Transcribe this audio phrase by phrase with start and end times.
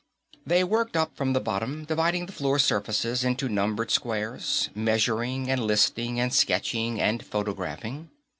[0.47, 5.61] They worked up from the bottom, dividing the floor surfaces into numbered squares, measuring and
[5.63, 8.09] listing and sketching and photographing.